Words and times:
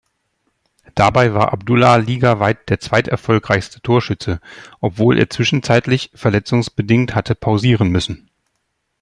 Dabei 0.95 1.35
war 1.35 1.53
Abdullah 1.53 1.97
ligaweit 1.97 2.71
der 2.71 2.79
zweiterfolgreichste 2.79 3.81
Torschütze, 3.83 4.41
obwohl 4.79 5.19
er 5.19 5.29
zwischenzeitlich 5.29 6.09
verletzungsbedingt 6.15 7.13
hatte 7.13 7.35
pausieren 7.35 7.89
müssen. 7.89 8.27